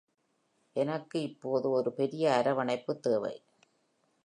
எனக்கு 0.75 1.21
இப்போது 1.21 1.69
ஒரு 1.69 1.93
பெரிய 1.93 2.33
அரவணைப்பு 2.33 2.99
தேவை. 2.99 3.35